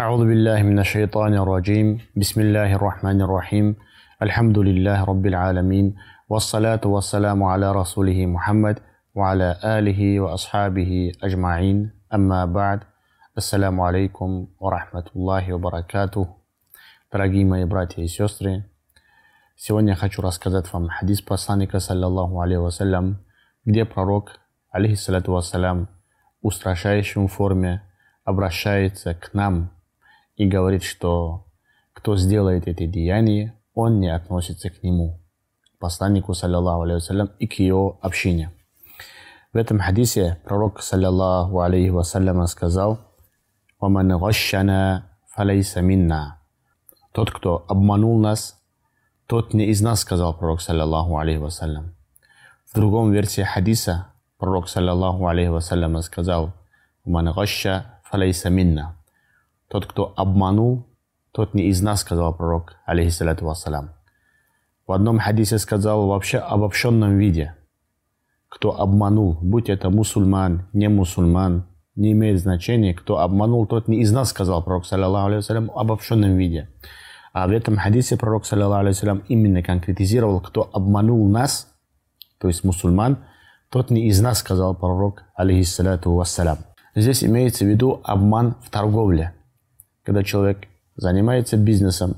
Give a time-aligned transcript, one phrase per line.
[0.00, 3.76] أعوذ بالله من الشيطان الرجيم بسم الله الرحمن الرحيم
[4.22, 5.86] الحمد لله رب العالمين
[6.28, 8.80] والصلاة والسلام على رسوله محمد
[9.14, 12.80] وعلى آله وأصحابه أجمعين أما بعد
[13.36, 16.26] السلام عليكم ورحمة الله وبركاته
[17.12, 18.64] Дорогие мои братья и сестры,
[19.54, 23.18] сегодня я хочу рассказать вам хадис посланника, саллаллаху алейхи вассалям,
[23.66, 24.40] где пророк,
[24.70, 25.88] алейхиссалату вассалям,
[26.40, 27.82] в устрашающем форме
[28.24, 29.72] обращается к нам
[30.35, 31.45] И говорит, что
[31.93, 35.21] кто сделает эти деяния, он не относится к нему,
[35.79, 38.51] посланнику, саллаллаху алейхи и к его общине.
[39.53, 42.99] В этом хадисе пророк, саллаллаху алейхи вассалям, сказал,
[43.79, 46.41] «Ваман гашшана фалейса минна».
[47.13, 48.61] Тот, кто обманул нас,
[49.27, 51.95] тот не из нас, сказал пророк, саллаллаху алейхи вассалям.
[52.69, 56.53] В другом версии хадиса пророк, саллаллаху алейхи вассалям, сказал,
[57.05, 58.97] «Ман гашша фалейса минна».
[59.67, 60.85] Тот, кто обманул,
[61.31, 63.91] тот не из нас, сказал пророк, алейхиссалату вассалям.
[64.87, 67.55] В одном хадисе сказал вообще обобщенном виде.
[68.47, 72.93] Кто обманул, будь это мусульман, не мусульман, не имеет значения.
[72.93, 76.69] Кто обманул, тот не из нас, сказал пророк, саллаллаху алейхи вассалям, в обобщенном виде.
[77.33, 81.67] А в этом хадисе пророк, саллаллаху алейхи именно конкретизировал, кто обманул нас,
[82.39, 83.17] то есть мусульман,
[83.69, 86.59] тот не из нас, сказал пророк, алейхиссалату вассалям.
[86.93, 89.33] Здесь имеется в виду обман в торговле.
[90.05, 92.17] Когда человек занимается бизнесом,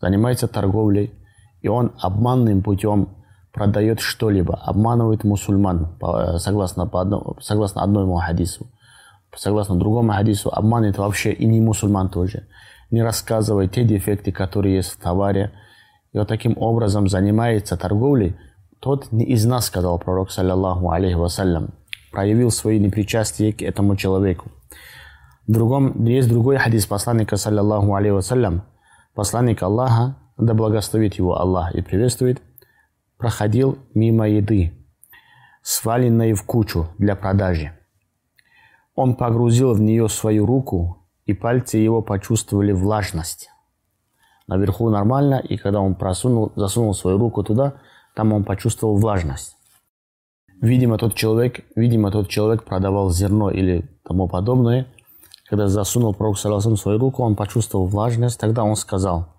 [0.00, 1.12] занимается торговлей,
[1.60, 3.08] и он обманным путем
[3.52, 5.96] продает что-либо, обманывает мусульман,
[6.38, 8.66] согласно, по одному, согласно одному хадису.
[9.34, 12.44] Согласно другому хадису, обманывает вообще и не мусульман тоже
[12.92, 15.50] не рассказывает те дефекты, которые есть в товаре.
[16.12, 18.36] И вот таким образом занимается торговлей,
[18.78, 21.70] тот не из нас, сказал пророк, саллаллаху алейхи вассалям,
[22.12, 24.50] проявил свои непричастие к этому человеку.
[25.46, 28.62] В другом, есть другой хадис посланника, саллаллаху алейхи вассалям,
[29.14, 32.40] посланник Аллаха, да благословит его Аллах и приветствует,
[33.18, 34.72] проходил мимо еды,
[35.62, 37.72] сваленной в кучу для продажи.
[38.94, 43.48] Он погрузил в нее свою руку и пальцы его почувствовали влажность.
[44.46, 47.74] Наверху нормально, и когда он просунул, засунул свою руку туда,
[48.14, 49.56] там он почувствовал влажность.
[50.60, 54.86] Видимо, тот человек, видимо, тот человек продавал зерно или тому подобное.
[55.52, 58.40] Когда засунул пророк Саласам свою руку, он почувствовал влажность.
[58.40, 59.34] Тогда он сказал,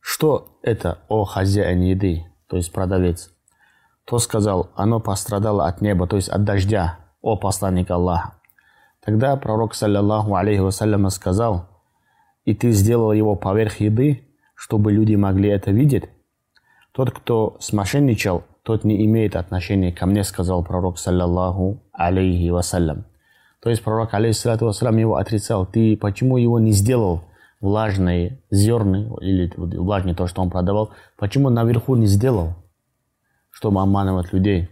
[0.00, 3.30] что это, о хозяин еды, то есть продавец.
[4.04, 8.40] То сказал, оно пострадало от неба, то есть от дождя, о посланник Аллаха.
[9.04, 11.68] Тогда пророк, саллиллаху алейхи вассалям, сказал,
[12.44, 14.26] «И ты сделал его поверх еды,
[14.56, 16.06] чтобы люди могли это видеть?
[16.90, 23.04] Тот, кто смошенничал, тот не имеет отношения ко мне», сказал пророк, саллиллаху алейхи вассалям.
[23.62, 25.66] То есть пророк, алейхиссалату вассалям, его отрицал.
[25.66, 27.22] Ты почему его не сделал
[27.60, 32.54] влажные зерны, или влажные то, что он продавал, почему наверху не сделал,
[33.50, 34.70] чтобы обманывать людей?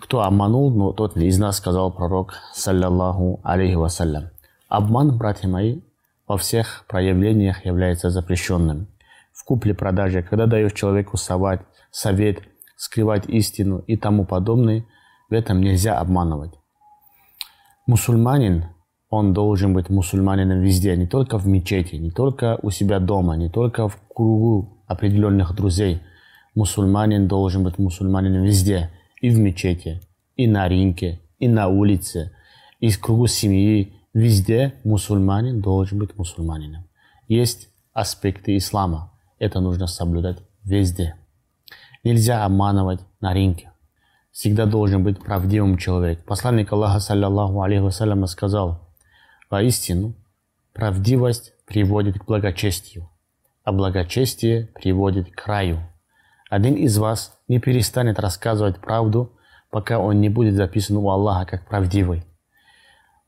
[0.00, 4.30] Кто обманул, но тот из нас сказал пророк, саллаллаху алейхи вассалям.
[4.68, 5.80] Обман, братья мои,
[6.26, 8.88] во всех проявлениях является запрещенным.
[9.32, 12.40] В купле-продаже, когда даешь человеку совать, совет,
[12.76, 14.84] скрывать истину и тому подобное,
[15.30, 16.52] в этом нельзя обманывать.
[17.86, 18.64] Мусульманин,
[19.10, 23.48] он должен быть мусульманином везде, не только в мечети, не только у себя дома, не
[23.48, 26.00] только в кругу определенных друзей.
[26.54, 30.00] Мусульманин должен быть мусульманином везде– и в мечети,
[30.36, 32.32] и на рынке, и на улице,
[32.80, 33.92] и в кругу семьи.
[34.14, 36.84] Везде мусульманин должен быть мусульманином.
[37.28, 39.12] Есть аспекты ислама.
[39.38, 41.16] Это нужно соблюдать везде.
[42.02, 43.72] Нельзя обманывать на рынке.
[44.36, 46.22] Всегда должен быть правдивым человек.
[46.26, 48.86] Посланник Аллаха, саллаллаху алейхи сказал,
[49.48, 50.12] воистину,
[50.74, 53.08] правдивость приводит к благочестию,
[53.64, 55.78] а благочестие приводит к раю.
[56.50, 59.32] Один из вас не перестанет рассказывать правду,
[59.70, 62.22] пока он не будет записан у Аллаха как правдивый.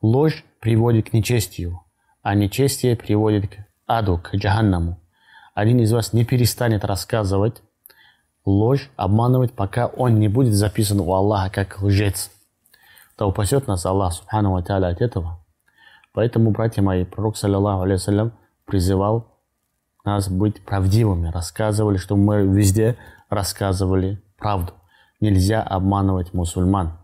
[0.03, 1.81] Ложь приводит к нечестию,
[2.21, 3.57] а нечестие приводит к
[3.87, 5.01] аду, к джаханнаму.
[5.55, 7.63] Один из вас не перестанет рассказывать
[8.49, 12.31] ложь, обманывать, пока он не будет записан у Аллаха как лжец.
[13.19, 15.41] Да упасет нас Аллах, субхану ва от этого.
[16.13, 18.33] Поэтому, братья мои, пророк, саллиллаху алейhi
[18.65, 19.27] призывал
[20.05, 22.97] нас быть правдивыми, рассказывали, что мы везде
[23.29, 24.73] рассказывали правду.
[25.21, 26.99] Нельзя обманывать мусульман.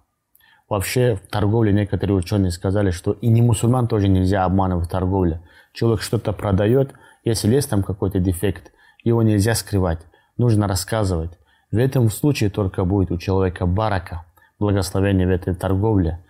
[0.68, 5.42] Вообще в торговле некоторые ученые сказали, что и не мусульман тоже нельзя обманывать в торговле.
[5.72, 6.94] Человек что-то продает,
[7.24, 10.00] если есть там какой-то дефект, его нельзя скрывать,
[10.36, 11.32] нужно рассказывать.
[11.70, 14.24] В этом случае только будет у человека барака,
[14.58, 16.20] благословение в этой торговле.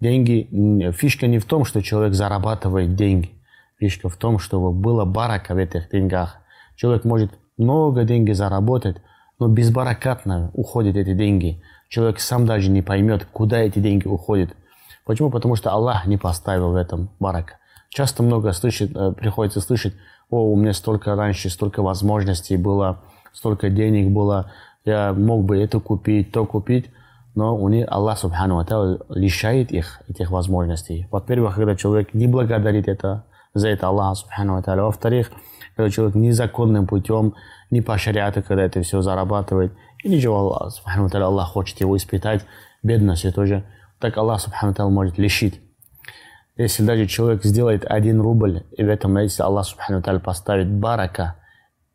[0.00, 0.48] Деньги,
[0.92, 3.30] фишка не в том, что человек зарабатывает деньги.
[3.78, 6.38] Фишка в том, чтобы было барака в этих деньгах.
[6.76, 8.96] Человек может много денег заработать,
[9.38, 11.62] но безбаракатно уходят эти деньги.
[11.88, 14.50] Человек сам даже не поймет, куда эти деньги уходят.
[15.04, 15.30] Почему?
[15.30, 17.58] Потому что Аллах не поставил в этом барака.
[17.88, 19.94] Часто много слышит, э, приходится слышать,
[20.30, 24.50] о, у меня столько раньше, столько возможностей было, столько денег было,
[24.84, 26.90] я мог бы это купить, то купить,
[27.34, 28.64] но у них Аллах Субхану
[29.08, 31.08] лишает их этих возможностей.
[31.10, 33.24] Во-первых, когда человек не благодарит это,
[33.54, 35.30] за это Аллах Субхану Во-вторых,
[35.76, 37.34] когда человек незаконным путем,
[37.70, 42.44] не по шариату, когда это все зарабатывает, и ничего Аллах Субхану Аллах хочет его испытать,
[42.82, 43.64] бедностью тоже,
[43.98, 45.60] так Аллах Субхану может лишить.
[46.56, 51.36] Если даже человек сделает один рубль, и в этом месте Аллах Субхану поставит барака,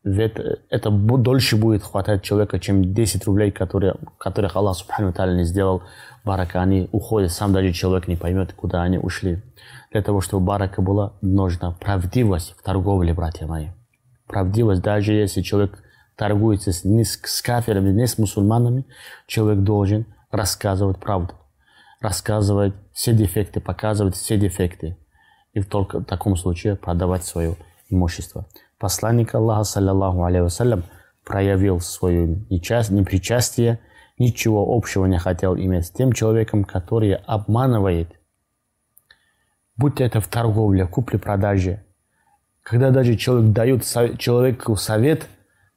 [0.07, 5.43] это, это дольше будет хватать человека, чем 10 рублей, которые, которых Аллах Субхану Ва не
[5.43, 5.83] сделал
[6.23, 6.61] барака.
[6.61, 9.41] Они уходят, сам даже человек не поймет, куда они ушли.
[9.91, 13.67] Для того, чтобы барака была, нужна правдивость в торговле, братья мои.
[14.27, 15.79] Правдивость, даже если человек
[16.15, 18.85] торгуется с, не с, с кафирами, не с мусульманами,
[19.27, 21.33] человек должен рассказывать правду
[21.99, 24.97] рассказывать все дефекты, показывать все дефекты.
[25.53, 27.55] И только в таком случае продавать свое
[27.89, 28.47] имущество.
[28.77, 30.83] Посланник Аллаха, саллиллаху алейхи
[31.23, 33.79] проявил свое непричастие,
[34.17, 38.09] ничего общего не хотел иметь с тем человеком, который обманывает.
[39.75, 41.83] Будь это в торговле, купле-продаже.
[42.63, 43.83] Когда даже человек дает
[44.17, 45.27] человеку совет,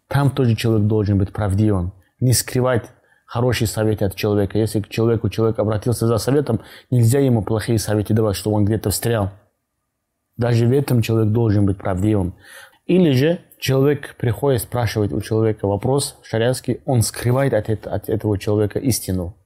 [0.08, 1.92] там тоже человек должен быть правдивым.
[2.18, 2.90] Не скрывать
[3.26, 4.58] хороший совет от человека.
[4.58, 6.60] Если к человеку человек обратился за советом,
[6.90, 9.30] нельзя ему плохие советы давать, что он где-то встрял.
[10.40, 12.34] Даже в этом человек должен быть правдивым.
[12.86, 18.38] Или же человек приходит, спрашивает у человека вопрос шариатский, он скрывает от, это, от этого
[18.38, 19.36] человека истину.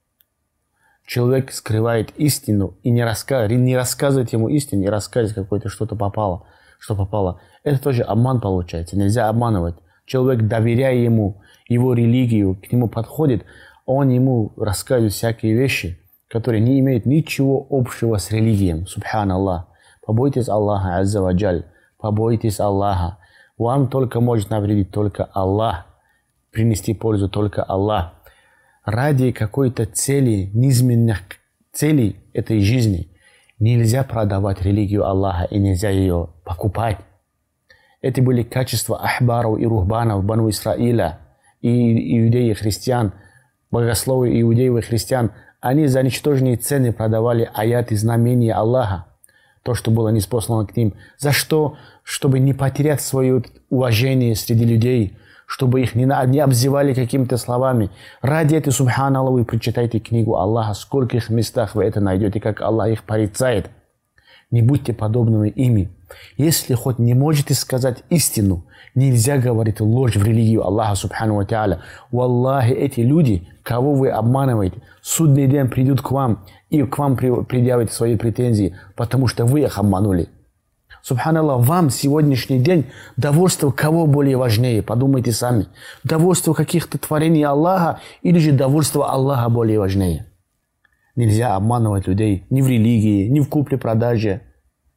[1.05, 3.45] Человек скрывает истину и не, раска...
[3.47, 6.47] не рассказывает ему истину, не рассказывает какое-то что-то попало,
[6.79, 7.41] что попало.
[7.65, 8.97] Это тоже обман получается.
[8.97, 9.75] Нельзя обманывать.
[10.05, 13.43] Человек, доверяя ему, его религию, к нему подходит,
[13.85, 15.99] он ему рассказывает всякие вещи,
[16.29, 18.85] которые не имеют ничего общего с религией.
[18.85, 19.67] Субханаллах.
[20.05, 21.65] Побойтесь Аллаха, Азза Ваджаль.
[21.97, 23.17] Побойтесь Аллаха.
[23.57, 25.85] Вам только может навредить только Аллах.
[26.51, 28.13] Принести пользу только Аллах.
[28.83, 31.19] Ради какой-то цели, низменных
[31.71, 33.09] целей этой жизни
[33.59, 36.97] нельзя продавать религию Аллаха и нельзя ее покупать.
[38.01, 41.19] Это были качества ахбаров и рухбанов Бану Исраиля
[41.61, 43.13] и иудеи, христиан–
[43.75, 49.05] богословы иудеев и христиан, они за ничтожные цены продавали аяты знамения Аллаха,
[49.65, 50.93] то, что было неспослано к ним.
[51.17, 51.75] За что?
[52.03, 55.17] Чтобы не потерять свое уважение среди людей,
[55.47, 57.89] чтобы их не, не обзывали какими-то словами.
[58.21, 63.03] Ради этого, субханаллах, вы прочитайте книгу Аллаха, скольких местах вы это найдете, как Аллах их
[63.03, 63.71] порицает.
[64.55, 65.89] Не будьте подобными ими.
[66.37, 68.63] Если хоть не можете сказать истину,
[68.95, 71.79] нельзя говорить ложь в религию Аллаха Субхану Та'аля.
[72.09, 77.91] Валлахи, эти люди, кого вы обманываете, судный день придут к вам и к вам предъявят
[77.91, 80.29] свои претензии, потому что вы их обманули.
[81.01, 82.85] Субханаллах, вам сегодняшний день
[83.17, 84.81] довольство кого более важнее?
[84.81, 85.65] Подумайте сами.
[86.05, 90.27] Довольство каких-то творений Аллаха или же довольство Аллаха более важнее?
[91.15, 94.41] Нельзя обманывать людей ни в религии, ни в купле-продаже,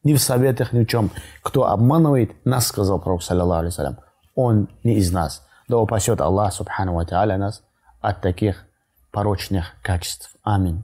[0.03, 1.11] ни в советах, ни в чем.
[1.41, 3.95] Кто обманывает, нас сказал Пророк, саллиллаху алейhi
[4.35, 5.45] он не из нас.
[5.67, 7.61] Да упасет Аллах, субхану ва та'аля, нас
[7.99, 8.65] от таких
[9.11, 10.35] порочных качеств.
[10.43, 10.83] Аминь.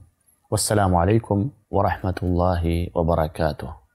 [0.50, 3.85] Вассаламу алейкум ва рахматуллахи ва баракатух.